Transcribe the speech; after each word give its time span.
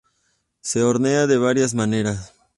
Se 0.61 0.81
hornea 0.81 1.27
de 1.27 1.37
varias 1.37 1.75
maneras. 1.75 2.33